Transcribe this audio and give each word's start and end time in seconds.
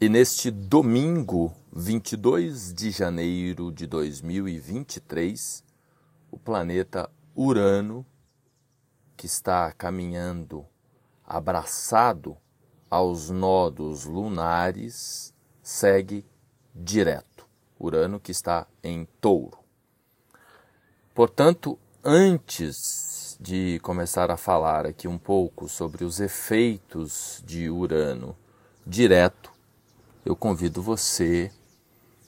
E 0.00 0.08
neste 0.08 0.48
domingo, 0.52 1.52
22 1.72 2.72
de 2.72 2.92
janeiro 2.92 3.72
de 3.72 3.84
2023, 3.84 5.64
o 6.30 6.38
planeta 6.38 7.10
Urano, 7.34 8.06
que 9.16 9.26
está 9.26 9.72
caminhando 9.72 10.64
abraçado 11.26 12.36
aos 12.88 13.28
nodos 13.28 14.04
lunares, 14.04 15.34
segue 15.60 16.24
direto. 16.72 17.44
Urano 17.76 18.20
que 18.20 18.30
está 18.30 18.68
em 18.84 19.04
touro. 19.20 19.58
Portanto, 21.12 21.76
antes 22.04 23.36
de 23.40 23.80
começar 23.82 24.30
a 24.30 24.36
falar 24.36 24.86
aqui 24.86 25.08
um 25.08 25.18
pouco 25.18 25.68
sobre 25.68 26.04
os 26.04 26.20
efeitos 26.20 27.42
de 27.44 27.68
Urano 27.68 28.36
direto, 28.86 29.57
eu 30.28 30.36
convido 30.36 30.82
você, 30.82 31.50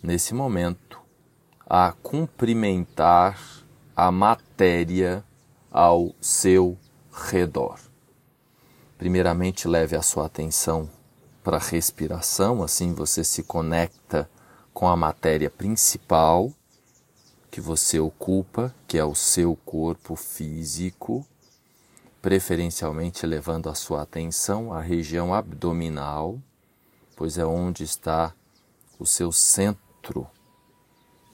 nesse 0.03 0.33
momento, 0.33 0.99
a 1.69 1.93
cumprimentar 2.03 3.39
a 3.95 4.11
matéria 4.11 5.23
ao 5.71 6.15
seu 6.19 6.79
redor. 7.13 7.79
Primeiramente, 8.97 9.69
leve 9.69 9.97
a 9.97 10.01
sua 10.01 10.25
atenção 10.25 10.89
para 11.45 11.59
a 11.59 11.61
respiração, 11.61 12.63
assim 12.63 12.95
você 12.95 13.23
se 13.23 13.43
conecta 13.43 14.31
com 14.73 14.89
a 14.89 14.97
matéria 14.97 15.51
principal 15.51 16.51
que 17.51 17.61
você 17.61 18.01
ocupa, 18.01 18.75
que 18.89 18.97
é 18.97 19.05
o 19.05 19.15
seu 19.15 19.55
corpo 19.57 20.17
físico, 20.17 21.23
preferencialmente 22.23 23.27
levando 23.27 23.69
a 23.69 23.75
sua 23.75 24.01
atenção 24.01 24.73
à 24.73 24.81
região 24.81 25.35
abdominal 25.35 26.41
pois 27.21 27.37
é 27.37 27.45
onde 27.45 27.85
está 27.85 28.35
o 28.99 29.05
seu 29.05 29.31
centro 29.31 30.27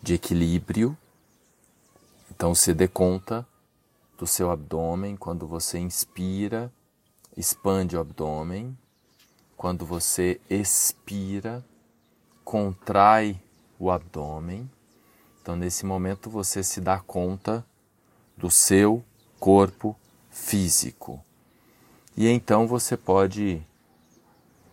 de 0.02 0.14
equilíbrio. 0.14 0.98
Então 2.28 2.56
se 2.56 2.74
dê 2.74 2.88
conta 2.88 3.47
do 4.19 4.27
seu 4.27 4.50
abdômen 4.50 5.16
quando 5.16 5.46
você 5.46 5.78
inspira, 5.78 6.72
expande 7.36 7.96
o 7.96 8.00
abdômen. 8.00 8.77
Quando 9.56 9.86
você 9.86 10.41
expira, 10.50 11.64
contrai 12.44 13.41
o 13.78 13.89
abdômen. 13.89 14.68
Então, 15.41 15.55
nesse 15.55 15.86
momento, 15.86 16.28
você 16.28 16.64
se 16.64 16.80
dá 16.80 16.98
conta 16.98 17.64
do 18.36 18.50
seu 18.50 19.05
corpo 19.39 19.96
físico. 20.33 21.24
E 22.16 22.27
então 22.27 22.66
você 22.66 22.96
pode 22.96 23.64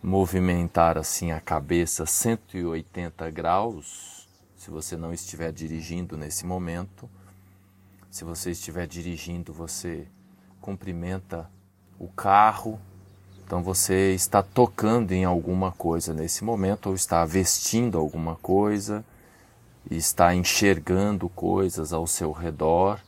movimentar 0.04 0.98
assim 0.98 1.32
a 1.32 1.40
cabeça 1.40 2.04
180 2.04 3.30
graus, 3.30 4.28
se 4.54 4.70
você 4.70 4.98
não 4.98 5.14
estiver 5.14 5.50
dirigindo 5.50 6.14
nesse 6.14 6.44
momento. 6.44 7.08
Se 8.10 8.22
você 8.22 8.50
estiver 8.50 8.86
dirigindo, 8.86 9.50
você 9.50 10.06
cumprimenta 10.60 11.50
o 11.98 12.06
carro. 12.08 12.78
Então 13.46 13.62
você 13.62 14.12
está 14.12 14.42
tocando 14.42 15.12
em 15.12 15.24
alguma 15.24 15.72
coisa 15.72 16.12
nesse 16.12 16.44
momento 16.44 16.90
ou 16.90 16.94
está 16.94 17.24
vestindo 17.24 17.96
alguma 17.96 18.36
coisa, 18.36 19.02
está 19.90 20.34
enxergando 20.34 21.30
coisas 21.30 21.94
ao 21.94 22.06
seu 22.06 22.30
redor. 22.30 23.00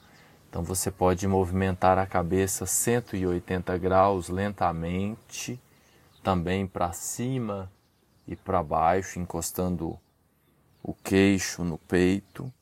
Então 0.48 0.62
você 0.62 0.90
pode 0.90 1.28
movimentar 1.28 1.98
a 1.98 2.06
cabeça 2.06 2.64
180 2.64 3.76
graus 3.76 4.30
lentamente 4.30 5.60
também 6.26 6.66
para 6.66 6.92
cima 6.92 7.70
e 8.26 8.34
para 8.34 8.60
baixo, 8.60 9.20
encostando 9.20 9.96
o 10.82 10.92
queixo 10.92 11.62
no 11.62 11.78
peito, 11.78 12.52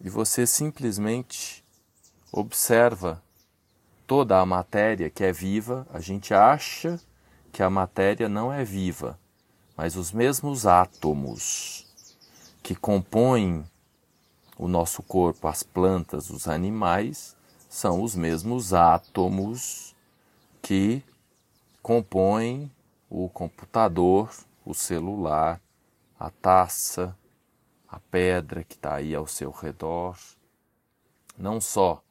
e 0.00 0.08
você 0.08 0.46
simplesmente 0.46 1.64
observa 2.30 3.20
toda 4.06 4.38
a 4.38 4.46
matéria 4.46 5.10
que 5.10 5.24
é 5.24 5.32
viva. 5.32 5.88
A 5.92 5.98
gente 5.98 6.32
acha 6.32 7.00
que 7.50 7.64
a 7.64 7.68
matéria 7.68 8.28
não 8.28 8.52
é 8.52 8.64
viva, 8.64 9.18
mas 9.76 9.96
os 9.96 10.12
mesmos 10.12 10.64
átomos 10.64 11.84
que 12.62 12.76
compõem 12.76 13.68
o 14.56 14.68
nosso 14.68 15.02
corpo, 15.02 15.48
as 15.48 15.64
plantas, 15.64 16.30
os 16.30 16.46
animais, 16.46 17.36
são 17.68 18.04
os 18.04 18.14
mesmos 18.14 18.72
átomos 18.72 19.96
que 20.62 21.02
compõem 21.88 22.70
o 23.08 23.30
computador, 23.30 24.30
o 24.62 24.74
celular, 24.74 25.58
a 26.20 26.28
taça, 26.28 27.16
a 27.88 27.98
pedra 27.98 28.62
que 28.62 28.74
está 28.74 28.96
aí 28.96 29.14
ao 29.14 29.26
seu 29.26 29.50
redor. 29.50 30.18
Não 31.38 31.62
só 31.62 32.04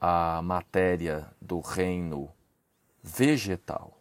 a 0.00 0.42
matéria 0.42 1.30
do 1.40 1.60
reino 1.60 2.28
vegetal 3.00 4.00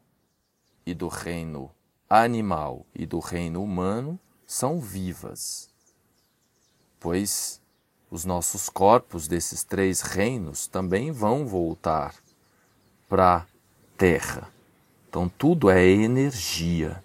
e 0.84 0.96
do 0.96 1.10
reino 1.10 1.70
animal 2.10 2.88
e 2.92 3.06
do 3.06 3.20
reino 3.20 3.64
humano 3.64 4.20
são 4.48 4.80
vivas, 4.80 5.72
pois 7.00 7.62
os 8.10 8.26
nossos 8.26 8.68
corpos 8.68 9.28
desses 9.28 9.64
três 9.64 10.02
reinos 10.02 10.66
também 10.66 11.12
vão 11.12 11.46
voltar 11.46 12.16
para 13.08 13.46
terra. 13.98 14.50
Então 15.10 15.30
tudo 15.30 15.70
é 15.70 15.86
energia. 15.86 17.04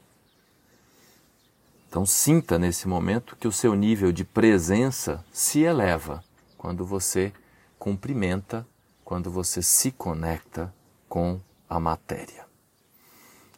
Então 1.88 2.04
sinta 2.04 2.58
nesse 2.58 2.86
momento 2.86 3.36
que 3.36 3.48
o 3.48 3.52
seu 3.52 3.74
nível 3.74 4.12
de 4.12 4.24
presença 4.24 5.24
se 5.32 5.60
eleva 5.60 6.22
quando 6.56 6.84
você 6.84 7.32
cumprimenta, 7.78 8.66
quando 9.04 9.30
você 9.30 9.62
se 9.62 9.90
conecta 9.90 10.72
com 11.08 11.40
a 11.68 11.80
matéria. 11.80 12.46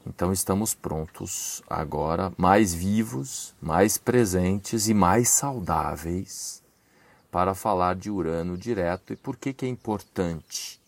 Então 0.06 0.32
estamos 0.32 0.74
prontos 0.74 1.62
agora, 1.68 2.32
mais 2.36 2.72
vivos, 2.72 3.54
mais 3.60 3.98
presentes 3.98 4.88
e 4.88 4.94
mais 4.94 5.28
saudáveis 5.28 6.62
para 7.30 7.54
falar 7.54 7.94
de 7.94 8.10
Urano 8.10 8.56
direto 8.56 9.12
e 9.12 9.16
por 9.16 9.36
que, 9.36 9.52
que 9.52 9.64
é 9.64 9.68
importante 9.68 10.79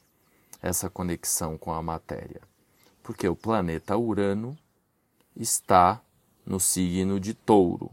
essa 0.62 0.88
conexão 0.88 1.58
com 1.58 1.72
a 1.72 1.82
matéria? 1.82 2.40
Porque 3.02 3.28
o 3.28 3.34
planeta 3.34 3.98
Urano 3.98 4.56
está 5.36 6.00
no 6.46 6.60
signo 6.60 7.18
de 7.18 7.34
Touro. 7.34 7.90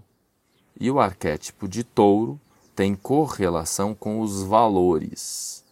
E 0.80 0.90
o 0.90 1.00
arquétipo 1.00 1.68
de 1.68 1.84
Touro 1.84 2.40
tem 2.76 2.96
correlação 2.96 3.94
com 3.94 4.22
os 4.22 4.44
valores, 4.44 5.66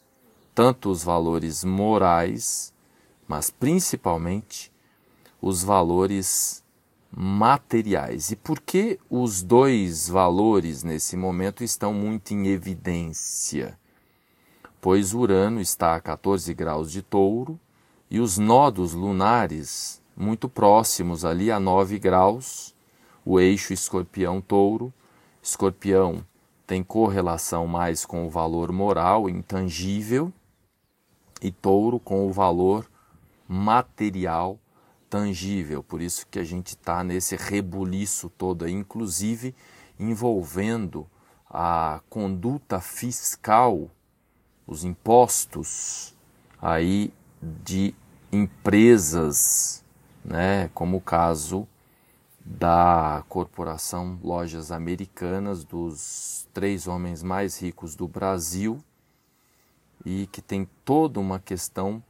tanto 0.53 0.89
os 0.89 1.03
valores 1.03 1.63
morais, 1.63 2.73
mas 3.27 3.49
principalmente 3.49 4.71
os 5.41 5.63
valores 5.63 6.63
materiais. 7.09 8.31
E 8.31 8.35
por 8.35 8.59
que 8.59 8.99
os 9.09 9.41
dois 9.41 10.09
valores 10.09 10.83
nesse 10.83 11.15
momento 11.15 11.63
estão 11.63 11.93
muito 11.93 12.33
em 12.33 12.47
evidência? 12.47 13.79
Pois 14.79 15.13
Urano 15.13 15.59
está 15.59 15.95
a 15.95 16.01
14 16.01 16.53
graus 16.53 16.91
de 16.91 17.01
touro 17.01 17.59
e 18.09 18.19
os 18.19 18.37
nodos 18.37 18.93
lunares 18.93 20.01
muito 20.15 20.49
próximos 20.49 21.23
ali 21.25 21.51
a 21.51 21.59
9 21.59 21.99
graus, 21.99 22.73
o 23.23 23.39
eixo 23.39 23.73
escorpião-touro. 23.73 24.93
Escorpião 25.41 26.25
tem 26.65 26.83
correlação 26.83 27.67
mais 27.67 28.05
com 28.05 28.25
o 28.25 28.29
valor 28.29 28.71
moral 28.71 29.29
intangível 29.29 30.33
e 31.41 31.51
touro 31.51 31.99
com 31.99 32.27
o 32.27 32.31
valor 32.31 32.89
material 33.47 34.59
tangível. 35.09 35.83
Por 35.83 36.01
isso 36.01 36.27
que 36.27 36.39
a 36.39 36.43
gente 36.43 36.69
está 36.69 37.03
nesse 37.03 37.35
rebuliço 37.35 38.29
todo 38.29 38.65
aí, 38.65 38.71
inclusive 38.71 39.55
envolvendo 39.99 41.07
a 41.49 42.01
conduta 42.09 42.79
fiscal 42.79 43.89
os 44.67 44.83
impostos 44.83 46.13
aí 46.61 47.13
de 47.41 47.95
empresas, 48.31 49.83
né, 50.23 50.69
como 50.73 50.97
o 50.97 51.01
caso 51.01 51.67
da 52.45 53.23
corporação 53.27 54.19
Lojas 54.23 54.71
Americanas, 54.71 55.63
dos 55.63 56.47
três 56.53 56.87
homens 56.87 57.23
mais 57.23 57.61
ricos 57.61 57.95
do 57.95 58.07
Brasil, 58.07 58.83
e 60.05 60.27
que 60.27 60.41
tem 60.41 60.67
toda 60.85 61.19
uma 61.19 61.39
questão 61.39 62.03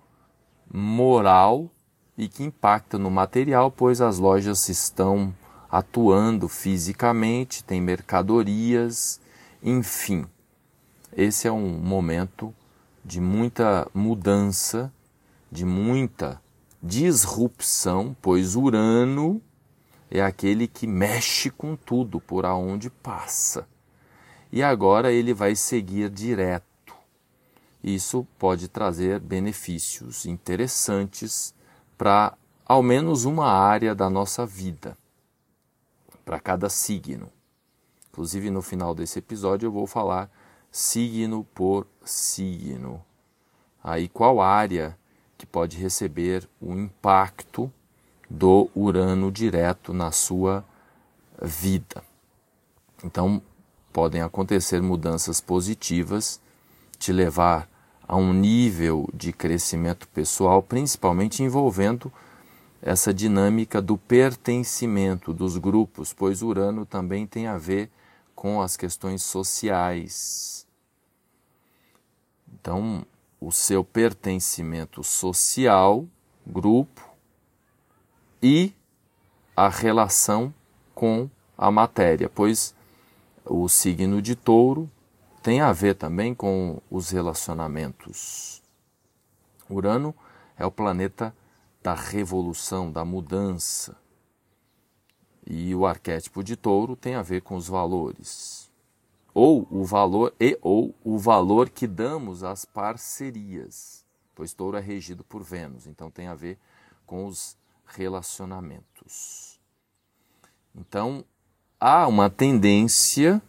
moral 0.72 1.70
e 2.18 2.28
que 2.28 2.44
impacta 2.44 2.98
no 2.98 3.10
material, 3.10 3.72
pois 3.72 4.02
as 4.02 4.18
lojas 4.18 4.68
estão 4.70 5.34
atuando 5.72 6.48
fisicamente, 6.48 7.64
tem 7.64 7.82
mercadorias, 7.82 9.20
enfim. 9.62 10.26
Esse 11.18 11.48
é 11.48 11.52
um 11.52 11.68
momento 11.68 12.54
de 13.04 13.20
muita 13.20 13.90
mudança, 13.92 14.94
de 15.52 15.66
muita 15.66 16.40
disrupção, 16.82 18.16
pois 18.22 18.56
Urano 18.56 19.42
é 20.12 20.22
aquele 20.22 20.68
que 20.68 20.86
mexe 20.86 21.50
com 21.50 21.76
tudo 21.76 22.20
por 22.20 22.46
aonde 22.46 22.92
passa. 22.92 23.68
E 24.52 24.62
agora 24.62 25.12
ele 25.12 25.34
vai 25.34 25.56
seguir 25.56 26.12
direto. 26.12 26.94
Isso 27.84 28.28
pode 28.38 28.68
trazer 28.68 29.20
benefícios 29.20 30.28
interessantes 30.28 31.52
para 31.98 32.38
ao 32.64 32.84
menos 32.84 33.26
uma 33.26 33.48
área 33.48 33.96
da 33.96 34.08
nossa 34.08 34.46
vida, 34.46 34.96
para 36.24 36.40
cada 36.40 36.70
signo. 36.70 37.32
Inclusive, 38.12 38.52
no 38.52 38.62
final 38.62 38.94
desse 38.94 39.18
episódio, 39.18 39.66
eu 39.66 39.72
vou 39.72 39.88
falar 39.88 40.30
signo 40.72 41.46
por 41.54 41.88
signo. 42.04 43.04
Aí, 43.84 44.08
qual 44.08 44.42
área 44.42 44.98
que 45.38 45.46
pode 45.46 45.78
receber 45.78 46.48
o 46.60 46.74
impacto 46.74 47.72
do 48.30 48.70
Urano 48.76 49.32
direto 49.32 49.94
na 49.94 50.12
sua 50.12 50.66
vida. 51.42 52.04
Então, 53.04 53.42
podem 53.94 54.22
acontecer 54.22 54.82
mudanças 54.82 55.40
positivas, 55.40 56.42
te 56.98 57.12
levar 57.12 57.70
a 58.08 58.16
um 58.16 58.34
nível 58.34 59.08
de 59.14 59.32
crescimento 59.32 60.08
pessoal, 60.08 60.64
principalmente 60.64 61.44
envolvendo 61.44 62.12
essa 62.82 63.14
dinâmica 63.14 63.82
do 63.82 63.98
pertencimento 63.98 65.34
dos 65.34 65.58
grupos, 65.58 66.14
pois 66.14 66.42
Urano 66.42 66.86
também 66.86 67.26
tem 67.28 67.48
a 67.48 67.58
ver 67.58 67.90
as 68.62 68.78
questões 68.78 69.24
sociais. 69.24 70.68
Então, 72.48 73.06
o 73.40 73.52
seu 73.52 73.84
pertencimento 73.84 75.04
social, 75.04 76.06
grupo, 76.46 77.10
e 78.42 78.74
a 79.56 79.70
relação 79.70 80.54
com 80.94 81.30
a 81.58 81.72
matéria, 81.72 82.30
pois 82.30 82.76
o 83.44 83.68
signo 83.68 84.22
de 84.22 84.36
touro 84.36 84.90
tem 85.42 85.62
a 85.62 85.72
ver 85.74 85.96
também 85.96 86.36
com 86.36 86.82
os 86.92 87.10
relacionamentos. 87.10 88.62
Urano 89.70 90.14
é 90.58 90.66
o 90.66 90.72
planeta 90.72 91.36
da 91.82 91.94
revolução, 91.94 92.92
da 92.92 93.04
mudança. 93.04 93.96
E 95.50 95.74
o 95.74 95.86
arquétipo 95.86 96.44
de 96.44 96.58
touro 96.58 96.94
tem 96.94 97.16
a 97.16 97.22
ver 97.22 97.42
com 97.42 97.56
os 97.56 97.70
valores. 97.70 98.70
Ou 99.34 99.66
o 99.72 99.86
valor 99.86 100.34
e 100.38 100.58
ou 100.62 100.94
o 101.06 101.18
valor 101.18 101.70
que 101.70 101.88
damos 101.88 102.44
às 102.44 102.66
parcerias, 102.66 104.06
pois 104.36 104.54
touro 104.54 104.76
é 104.76 104.82
regido 104.82 105.24
por 105.24 105.44
Vênus, 105.44 105.88
então 105.88 106.12
tem 106.12 106.28
a 106.28 106.36
ver 106.36 106.60
com 107.06 107.26
os 107.26 107.56
relacionamentos. 107.86 109.58
Então, 110.76 111.24
há 111.80 112.06
uma 112.08 112.30
tendência, 112.30 113.42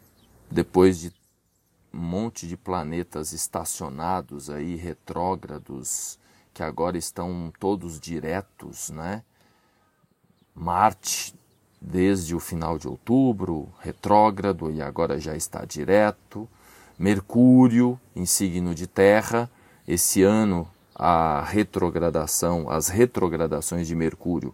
depois 0.48 1.00
de 1.00 1.12
um 1.92 1.98
monte 1.98 2.46
de 2.46 2.56
planetas 2.56 3.32
estacionados 3.32 4.48
aí, 4.50 4.76
retrógrados, 4.76 6.16
que 6.54 6.62
agora 6.62 6.96
estão 6.96 7.52
todos 7.58 7.98
diretos, 7.98 8.90
né? 8.90 9.24
Marte, 10.54 11.37
desde 11.80 12.34
o 12.34 12.40
final 12.40 12.78
de 12.78 12.88
outubro, 12.88 13.68
retrógrado 13.80 14.70
e 14.70 14.82
agora 14.82 15.20
já 15.20 15.36
está 15.36 15.64
direto. 15.64 16.48
Mercúrio, 16.98 17.98
em 18.14 18.26
signo 18.26 18.74
de 18.74 18.86
Terra, 18.86 19.48
esse 19.86 20.22
ano 20.22 20.68
a 20.98 21.42
retrogradação, 21.42 22.68
as 22.68 22.88
retrogradações 22.88 23.86
de 23.86 23.94
Mercúrio 23.94 24.52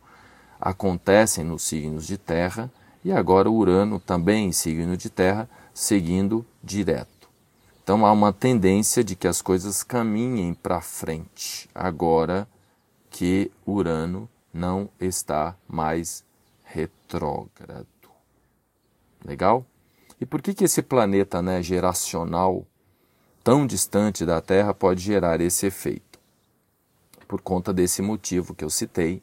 acontecem 0.61 1.43
nos 1.43 1.63
signos 1.63 2.07
de 2.07 2.19
terra 2.19 2.71
e 3.03 3.11
agora 3.11 3.51
Urano 3.51 3.99
também 3.99 4.49
em 4.49 4.53
signo 4.53 4.97
de 4.97 5.09
terra, 5.09 5.49
seguindo 5.73 6.45
direto. 6.63 7.29
Então 7.83 8.07
há 8.07 8.13
uma 8.13 8.33
tendência 8.33 9.03
de 9.03 9.15
que 9.15 9.29
as 9.29 9.43
coisas 9.43 9.83
caminhem 9.83 10.55
para 10.55 10.81
frente 10.81 11.69
agora 11.75 12.49
que 13.11 13.51
Urano 13.67 14.29
não 14.53 14.89
está 14.99 15.55
mais 15.69 16.24
retrógrado. 16.75 17.87
Legal? 19.25 19.65
E 20.21 20.27
por 20.27 20.43
que, 20.43 20.53
que 20.53 20.65
esse 20.65 20.83
planeta 20.83 21.41
né, 21.41 21.63
geracional, 21.63 22.67
tão 23.43 23.67
distante 23.67 24.27
da 24.27 24.41
Terra, 24.41 24.75
pode 24.75 25.01
gerar 25.01 25.41
esse 25.41 25.67
efeito? 25.67 26.15
por 27.35 27.41
conta 27.41 27.73
desse 27.73 28.03
motivo 28.03 28.55
que 28.55 28.65
eu 28.65 28.71
citei, 28.71 29.23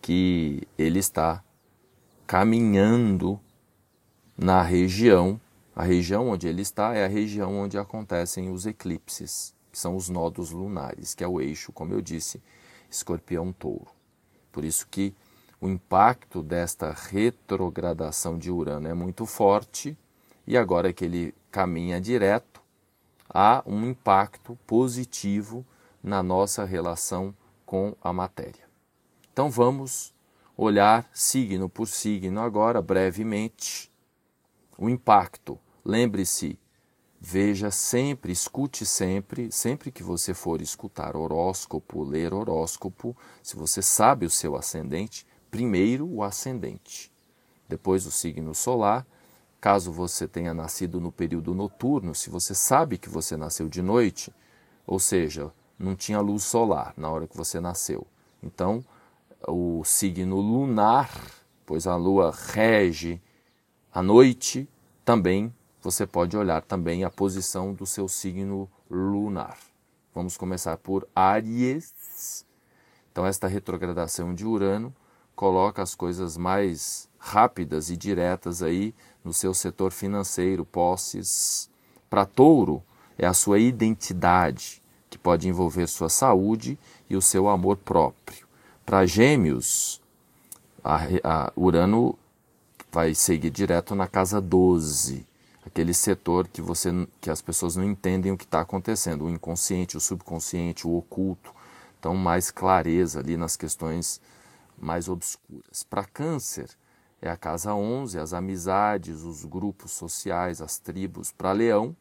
que 0.00 0.62
ele 0.78 0.98
está 0.98 1.42
caminhando 2.26 3.40
na 4.36 4.62
região, 4.62 5.40
a 5.74 5.82
região 5.82 6.28
onde 6.28 6.46
ele 6.46 6.62
está 6.62 6.94
é 6.94 7.04
a 7.04 7.08
região 7.08 7.58
onde 7.58 7.78
acontecem 7.78 8.50
os 8.50 8.66
eclipses, 8.66 9.54
que 9.70 9.78
são 9.78 9.96
os 9.96 10.08
nodos 10.08 10.50
lunares, 10.50 11.14
que 11.14 11.24
é 11.24 11.28
o 11.28 11.40
eixo, 11.40 11.72
como 11.72 11.92
eu 11.92 12.00
disse, 12.00 12.42
escorpião-touro. 12.90 13.88
Por 14.50 14.64
isso 14.64 14.86
que 14.88 15.14
o 15.62 15.68
impacto 15.68 16.42
desta 16.42 16.90
retrogradação 16.90 18.36
de 18.36 18.50
Urano 18.50 18.88
é 18.88 18.94
muito 18.94 19.24
forte 19.24 19.96
e 20.44 20.56
agora 20.56 20.92
que 20.92 21.04
ele 21.04 21.32
caminha 21.52 22.00
direto, 22.00 22.60
há 23.28 23.62
um 23.64 23.86
impacto 23.86 24.58
positivo 24.66 25.64
na 26.02 26.20
nossa 26.20 26.64
relação 26.64 27.32
com 27.64 27.94
a 28.02 28.12
matéria. 28.12 28.68
Então 29.32 29.48
vamos 29.48 30.12
olhar 30.56 31.08
signo 31.14 31.68
por 31.68 31.86
signo 31.86 32.40
agora, 32.40 32.82
brevemente, 32.82 33.88
o 34.76 34.90
impacto. 34.90 35.56
Lembre-se, 35.84 36.58
veja 37.20 37.70
sempre, 37.70 38.32
escute 38.32 38.84
sempre, 38.84 39.52
sempre 39.52 39.92
que 39.92 40.02
você 40.02 40.34
for 40.34 40.60
escutar 40.60 41.14
horóscopo, 41.14 42.02
ler 42.02 42.34
horóscopo, 42.34 43.16
se 43.44 43.54
você 43.54 43.80
sabe 43.80 44.26
o 44.26 44.30
seu 44.30 44.56
ascendente, 44.56 45.24
primeiro 45.52 46.08
o 46.08 46.22
ascendente, 46.24 47.12
depois 47.68 48.06
o 48.06 48.10
signo 48.10 48.54
solar. 48.54 49.06
Caso 49.60 49.92
você 49.92 50.26
tenha 50.26 50.52
nascido 50.52 50.98
no 50.98 51.12
período 51.12 51.54
noturno, 51.54 52.14
se 52.16 52.30
você 52.30 52.52
sabe 52.52 52.98
que 52.98 53.08
você 53.08 53.36
nasceu 53.36 53.68
de 53.68 53.80
noite, 53.80 54.34
ou 54.84 54.98
seja, 54.98 55.52
não 55.78 55.94
tinha 55.94 56.18
luz 56.20 56.42
solar 56.42 56.94
na 56.96 57.08
hora 57.08 57.28
que 57.28 57.36
você 57.36 57.60
nasceu. 57.60 58.04
Então, 58.42 58.84
o 59.46 59.84
signo 59.84 60.40
lunar, 60.40 61.10
pois 61.64 61.86
a 61.86 61.94
lua 61.94 62.34
rege 62.34 63.22
a 63.92 64.02
noite, 64.02 64.68
também 65.04 65.54
você 65.80 66.06
pode 66.06 66.36
olhar 66.36 66.62
também 66.62 67.04
a 67.04 67.10
posição 67.10 67.74
do 67.74 67.84
seu 67.86 68.08
signo 68.08 68.68
lunar. 68.90 69.58
Vamos 70.14 70.36
começar 70.36 70.76
por 70.78 71.06
Áries. 71.14 72.44
Então, 73.12 73.26
esta 73.26 73.46
retrogradação 73.46 74.34
de 74.34 74.46
Urano 74.46 74.92
coloca 75.34 75.82
as 75.82 75.94
coisas 75.94 76.36
mais 76.36 77.08
rápidas 77.18 77.90
e 77.90 77.96
diretas 77.96 78.62
aí 78.62 78.94
no 79.24 79.32
seu 79.32 79.54
setor 79.54 79.92
financeiro, 79.92 80.64
posses. 80.64 81.70
Para 82.10 82.26
Touro, 82.26 82.82
é 83.16 83.26
a 83.26 83.32
sua 83.32 83.58
identidade, 83.58 84.82
que 85.08 85.18
pode 85.18 85.48
envolver 85.48 85.86
sua 85.86 86.08
saúde 86.08 86.78
e 87.08 87.16
o 87.16 87.22
seu 87.22 87.48
amor 87.48 87.76
próprio. 87.76 88.46
Para 88.84 89.06
Gêmeos, 89.06 90.00
a, 90.82 91.00
a 91.22 91.52
Urano 91.56 92.18
vai 92.90 93.14
seguir 93.14 93.50
direto 93.50 93.94
na 93.94 94.06
casa 94.06 94.40
12, 94.40 95.24
aquele 95.64 95.94
setor 95.94 96.48
que 96.48 96.60
você 96.60 96.90
que 97.20 97.30
as 97.30 97.40
pessoas 97.40 97.76
não 97.76 97.84
entendem 97.84 98.32
o 98.32 98.36
que 98.36 98.44
está 98.44 98.60
acontecendo, 98.60 99.24
o 99.24 99.30
inconsciente, 99.30 99.96
o 99.96 100.00
subconsciente, 100.00 100.86
o 100.86 100.96
oculto. 100.96 101.54
Então, 101.98 102.16
mais 102.16 102.50
clareza 102.50 103.20
ali 103.20 103.36
nas 103.36 103.56
questões 103.56 104.20
mais 104.78 105.08
obscuras. 105.08 105.82
Para 105.82 106.04
Câncer, 106.04 106.70
é 107.20 107.30
a 107.30 107.36
casa 107.36 107.74
11, 107.74 108.18
as 108.18 108.32
amizades, 108.32 109.22
os 109.22 109.44
grupos 109.44 109.92
sociais, 109.92 110.60
as 110.60 110.78
tribos. 110.78 111.30
Para 111.30 111.52
Leão, 111.52 111.96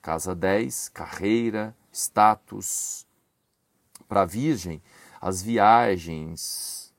casa 0.00 0.34
10, 0.34 0.88
carreira, 0.88 1.76
status. 1.92 3.06
Para 4.08 4.24
Virgem, 4.24 4.82
as 5.20 5.42
viagens 5.42 6.92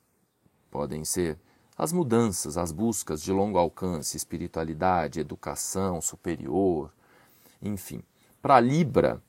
podem 0.69 1.03
ser 1.05 1.39
as 1.77 1.91
mudanças, 1.91 2.57
as 2.57 2.71
buscas 2.71 3.21
de 3.21 3.31
longo 3.31 3.57
alcance, 3.57 4.15
espiritualidade, 4.15 5.19
educação 5.19 6.01
superior, 6.01 6.91
enfim. 7.61 8.01
Para 8.41 8.59
Libra, 8.59 9.21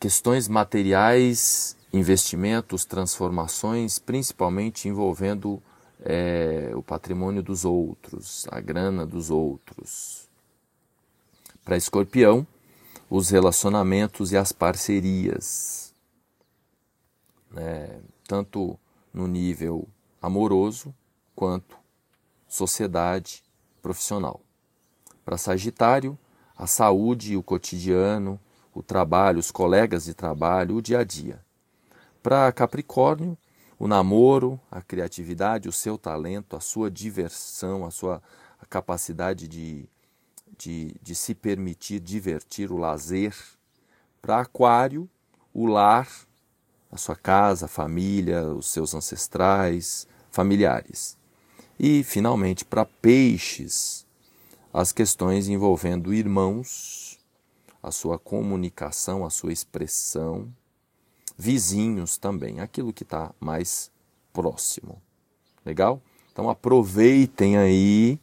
questões 0.00 0.48
materiais, 0.48 1.76
investimentos, 1.96 2.84
transformações, 2.84 3.98
principalmente 3.98 4.88
envolvendo 4.88 5.62
é, 6.00 6.72
o 6.74 6.82
patrimônio 6.82 7.42
dos 7.42 7.64
outros, 7.64 8.46
a 8.50 8.60
grana 8.60 9.06
dos 9.06 9.30
outros. 9.30 10.28
Para 11.64 11.76
Escorpião, 11.76 12.46
os 13.08 13.30
relacionamentos 13.30 14.32
e 14.32 14.36
as 14.36 14.52
parcerias, 14.52 15.94
né? 17.50 18.00
tanto 18.26 18.78
no 19.12 19.26
nível 19.26 19.88
amoroso, 20.20 20.94
quanto 21.34 21.76
sociedade 22.48 23.42
profissional. 23.82 24.40
Para 25.24 25.36
Sagitário, 25.36 26.18
a 26.56 26.66
saúde 26.66 27.36
o 27.36 27.42
cotidiano, 27.42 28.40
o 28.74 28.82
trabalho, 28.82 29.38
os 29.38 29.50
colegas 29.50 30.04
de 30.04 30.14
trabalho, 30.14 30.76
o 30.76 30.82
dia 30.82 31.00
a 31.00 31.04
dia. 31.04 31.45
Para 32.26 32.50
Capricórnio, 32.50 33.38
o 33.78 33.86
namoro, 33.86 34.60
a 34.68 34.82
criatividade, 34.82 35.68
o 35.68 35.72
seu 35.72 35.96
talento, 35.96 36.56
a 36.56 36.60
sua 36.60 36.90
diversão, 36.90 37.86
a 37.86 37.90
sua 37.92 38.20
capacidade 38.68 39.46
de, 39.46 39.88
de, 40.58 40.96
de 41.00 41.14
se 41.14 41.36
permitir 41.36 42.00
divertir, 42.00 42.72
o 42.72 42.78
lazer. 42.78 43.32
Para 44.20 44.40
Aquário, 44.40 45.08
o 45.54 45.66
lar, 45.66 46.08
a 46.90 46.96
sua 46.96 47.14
casa, 47.14 47.66
a 47.66 47.68
família, 47.68 48.42
os 48.42 48.72
seus 48.72 48.92
ancestrais, 48.92 50.08
familiares. 50.28 51.16
E, 51.78 52.02
finalmente, 52.02 52.64
para 52.64 52.84
Peixes, 52.84 54.04
as 54.74 54.90
questões 54.90 55.46
envolvendo 55.46 56.12
irmãos, 56.12 57.20
a 57.80 57.92
sua 57.92 58.18
comunicação, 58.18 59.24
a 59.24 59.30
sua 59.30 59.52
expressão, 59.52 60.52
vizinhos 61.36 62.16
também, 62.16 62.60
aquilo 62.60 62.92
que 62.92 63.02
está 63.02 63.32
mais 63.38 63.90
próximo. 64.32 65.00
Legal? 65.64 66.00
Então 66.32 66.48
aproveitem 66.48 67.56
aí 67.56 68.18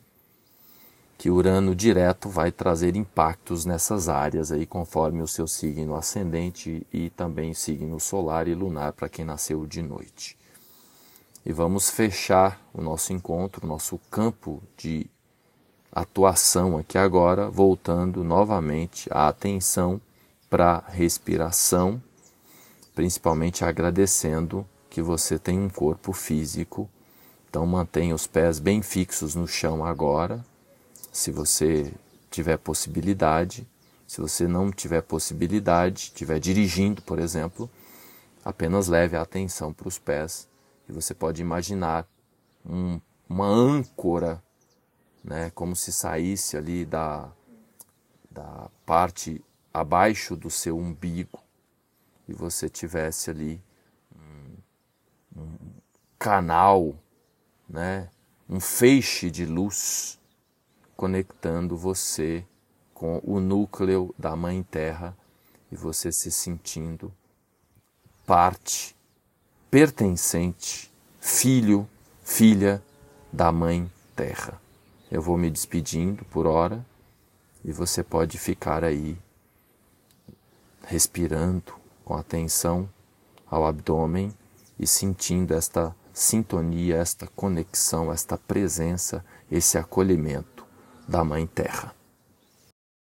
que 1.17 1.29
Urano 1.29 1.74
direto 1.74 2.27
vai 2.27 2.51
trazer 2.51 2.96
impactos 2.96 3.65
nessas 3.65 4.10
áreas 4.10 4.51
aí 4.51 4.65
conforme 4.65 5.22
o 5.22 5.27
seu 5.27 5.48
signo 5.48 5.96
ascendente 5.96 6.86
e 6.91 7.10
também 7.12 7.53
signo 7.53 8.00
solar 8.00 8.48
e 8.48 8.53
lunar 8.53 8.93
para 8.93 9.08
quem 9.08 9.24
nasceu 9.24 9.65
de 9.65 9.82
noite. 9.82 10.38
E 11.46 11.51
vamos 11.51 11.89
fechar 11.89 12.62
o 12.74 12.82
nosso 12.82 13.13
encontro, 13.13 13.67
nosso 13.67 14.00
campo 14.10 14.62
de 14.77 15.10
atuação 15.91 16.77
aqui 16.77 16.98
agora, 16.98 17.50
voltando 17.50 18.24
novamente 18.24 19.08
a 19.12 19.27
atenção 19.27 20.01
para 20.50 20.84
a 20.86 20.91
respiração 20.91 22.01
principalmente 22.95 23.65
agradecendo 23.65 24.67
que 24.89 25.01
você 25.01 25.39
tem 25.39 25.59
um 25.59 25.69
corpo 25.69 26.13
físico. 26.13 26.89
Então 27.50 27.65
mantenha 27.65 28.15
os 28.15 28.27
pés 28.27 28.59
bem 28.59 28.81
fixos 28.81 29.35
no 29.35 29.47
chão 29.47 29.85
agora, 29.85 30.43
se 31.12 31.31
você 31.31 31.93
tiver 32.29 32.57
possibilidade. 32.57 33.67
Se 34.07 34.21
você 34.21 34.47
não 34.47 34.71
tiver 34.71 35.01
possibilidade, 35.01 36.03
estiver 36.03 36.39
dirigindo, 36.39 37.01
por 37.01 37.17
exemplo, 37.17 37.69
apenas 38.45 38.88
leve 38.88 39.15
a 39.15 39.21
atenção 39.21 39.73
para 39.73 39.88
os 39.88 39.97
pés 39.97 40.47
e 40.88 40.91
você 40.91 41.15
pode 41.15 41.41
imaginar 41.41 42.07
um, 42.63 43.00
uma 43.27 43.47
âncora, 43.47 44.43
né, 45.23 45.51
como 45.55 45.75
se 45.75 45.91
saísse 45.91 46.55
ali 46.57 46.85
da, 46.85 47.31
da 48.29 48.69
parte 48.85 49.43
abaixo 49.73 50.35
do 50.35 50.50
seu 50.50 50.77
umbigo 50.77 51.42
e 52.27 52.33
você 52.33 52.69
tivesse 52.69 53.29
ali 53.29 53.61
um, 54.15 55.41
um 55.41 55.57
canal, 56.17 56.95
né, 57.67 58.09
um 58.49 58.59
feixe 58.59 59.29
de 59.29 59.45
luz 59.45 60.19
conectando 60.95 61.75
você 61.75 62.45
com 62.93 63.19
o 63.23 63.39
núcleo 63.39 64.13
da 64.17 64.35
Mãe 64.35 64.63
Terra 64.63 65.17
e 65.71 65.75
você 65.75 66.11
se 66.11 66.31
sentindo 66.31 67.13
parte, 68.25 68.95
pertencente, 69.69 70.93
filho, 71.19 71.89
filha 72.23 72.81
da 73.31 73.51
Mãe 73.51 73.91
Terra. 74.15 74.61
Eu 75.11 75.21
vou 75.21 75.37
me 75.37 75.49
despedindo 75.49 76.23
por 76.25 76.45
hora 76.47 76.85
e 77.65 77.71
você 77.71 78.03
pode 78.03 78.37
ficar 78.37 78.83
aí 78.83 79.17
respirando 80.85 81.82
com 82.03 82.15
atenção 82.15 82.89
ao 83.50 83.65
abdômen 83.65 84.33
e 84.79 84.88
sentindo 84.88 85.53
esta 85.53 85.95
sintonia, 86.12 86.98
esta 86.98 87.27
conexão, 87.27 88.12
esta 88.12 88.38
presença, 88.38 89.24
esse 89.51 89.77
acolhimento 89.77 90.65
da 91.07 91.24
Mãe 91.24 91.45
Terra. 91.48 91.93